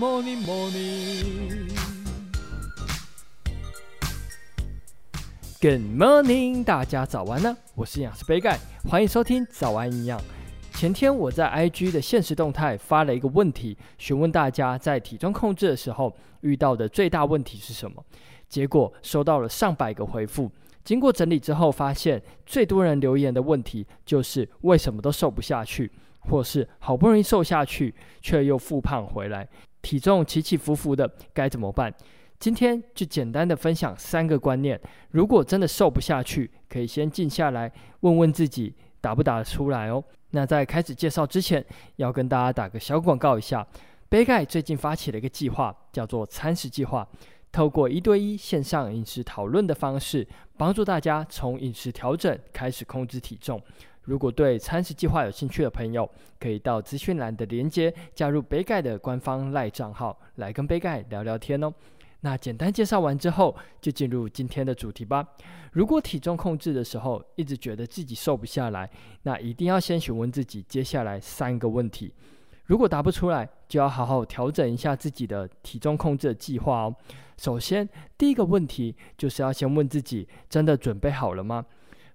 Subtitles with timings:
[0.00, 1.68] morning, morning.
[5.60, 7.54] Good morning，大家早安呢！
[7.74, 8.58] 我是营养师杯盖，
[8.88, 10.18] 欢迎收听早安营养。
[10.72, 18.02] 前天我在 IG 的限时动态发了一个问题，询问大家在体重控制的时候遇到的最大问题是什么？
[18.48, 20.50] 结果收到了上百个回复。
[20.82, 29.48] 经过整理之后，发现最多人留言的问题就是为什么都瘦不下去，或是好不容易瘦下去却又复胖回来，
[29.82, 31.92] 体重起起伏伏的该怎么办？
[32.38, 34.80] 今天就简单的分享三个观念，
[35.10, 40.02] 如果真的瘦不下去，可以先静下来问问自己打不打得出来哦。
[40.30, 41.62] 那在开始介绍之前，
[41.96, 43.66] 要跟大家打个小广告一下，
[44.08, 47.06] 杯盖最近发起了一个计划，叫做餐食计划。
[47.52, 53.60] 透过一对一线上饮食讨论的方式，帮助大家从饮食调整开始控制体重。
[54.02, 61.72] 如果对餐食计划有兴趣的朋友，可以到资讯栏的连接加入杯盖的官方赖账号，来跟杯盖聊聊天哦。
[62.22, 65.26] 那简单介绍完之后，就进入今天的主题吧。
[65.72, 68.90] 如果体重控制的时候一直觉得自己瘦不下来，
[69.22, 72.12] 那一定要先询问自己接下来三个问题。
[72.66, 76.94] 如果答不出来，就要好好调整一下自己的体重控制的计划哦。
[77.36, 81.64] 首先，第一个问题就是要先问自己：真的准备好了吗？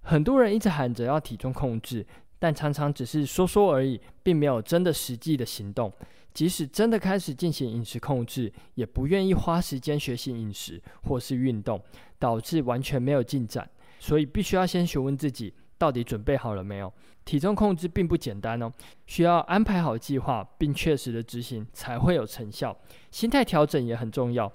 [0.05, 2.05] 很多人一直喊着要体重控制，
[2.39, 5.91] 但常常只是说说而已，并没有真的实际的行动。
[6.33, 11.81] 即使真的开始进行饮食控制，也不愿意花时间学习饮食或是运动，
[12.19, 13.69] 导致完全没有进展。
[13.99, 15.53] 所以，必须要先询问自己。
[15.77, 16.91] 到底准备好了没有？
[17.25, 18.71] 体重控制并不简单哦，
[19.07, 22.75] 需要安排好计划，并确实的执行才会有成效。
[23.11, 24.49] 心态调整也很重要，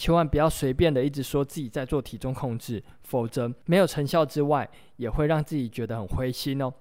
[0.00, 6.72] 千万不要随便的一直说自己在做体重控制，否则没有成效之外，也会让自己觉得很灰心哦。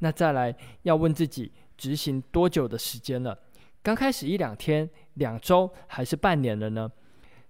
[0.00, 3.38] 那再来要问自己，执行多久的时间了？
[3.82, 6.92] 刚开始一两天、两周还是半年了呢？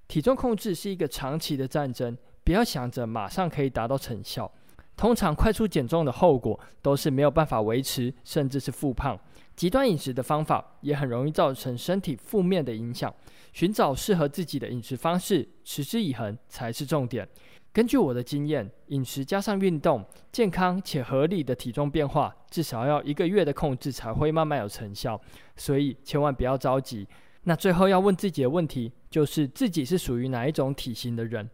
[0.06, 4.48] 体重控制是一个长期的战争，不要想着马上可以达到成效。
[4.96, 9.18] 通常快速减重的后果都是没有办法维持，甚至是复胖。
[9.56, 13.12] 极端饮食的方法也很容易造成身体负面的影响。
[13.52, 17.26] 寻找适合自己的饮食方式，持之以恒才是重点。
[17.72, 25.18] 根据我的经验，饮食加上运动，健康且合理的体重变化，至少要一个月的控制才会慢慢有成效。
[25.56, 27.08] 所以千万不要着急。
[27.44, 31.48] 那最后要问自己的问题，就是自己是属于哪一种体型的人？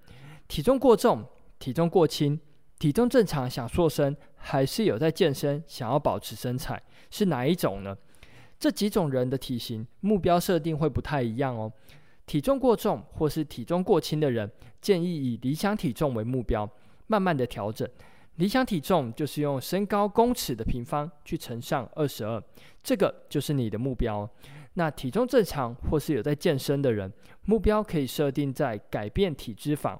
[0.49, 1.25] 体重过重，
[1.61, 2.41] 体重过轻。
[2.79, 7.97] 体重正常想瘦身，还是有在健身想要保持身材，是哪一种呢？
[8.59, 11.73] 这几种人的体型目标设定会不太一样哦。
[12.27, 16.69] 体重过重或是体重过轻的人，建议以理想体重为目标，
[17.07, 17.89] 慢慢的调整。
[18.37, 22.43] 理想体重就是用身高公尺的平方去乘上二十二，
[22.83, 24.29] 这个就是你的目标。
[24.75, 27.13] 那体重正常或是有在健身的人，
[27.45, 29.99] 目标可以设定在改变体脂肪。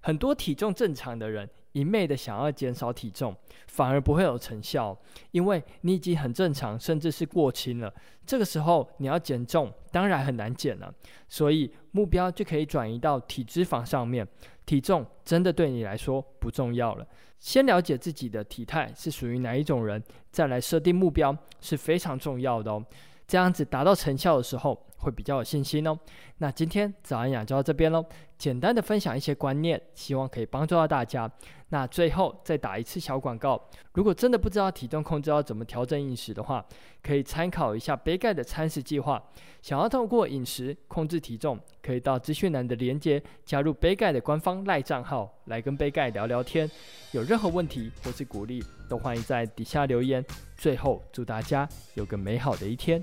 [0.00, 3.36] 很多体重正常的人，一昧的想要减少体重，
[3.66, 4.96] 反而不会有成效，
[5.32, 7.92] 因为你已经很正常，甚至是过轻了。
[8.24, 10.94] 这个时候你要减重，当然很难减了。
[11.28, 14.26] 所以目标就可以转移到体脂肪上面，
[14.64, 17.06] 体重真的对你来说不重要了。
[17.40, 22.82] 先了解自己的体态是属于哪一种人，再来设定目标是非常重要的哦。
[23.26, 25.98] 这样子达到成效的时候，会比较有信心哦。
[26.38, 28.04] 那今天早安养就到这边喽，
[28.38, 31.30] 简单的分享一些观念，希望可以帮助到大家。
[31.70, 33.60] 那最后再打一次小广告，
[33.94, 36.64] 如果真的不知道体重控制要怎么调整饮食的话，
[37.02, 39.20] 可以参考一下杯盖的餐食计划。
[39.60, 46.70] 想要透过饮食控制体重，可以到资讯栏的连接加入杯盖的官方赖账号，来跟杯盖聊聊天。
[47.12, 50.24] 有任何问题或是鼓励，都欢迎在底下留言。
[50.56, 53.02] 最后祝大家有个美好的一天。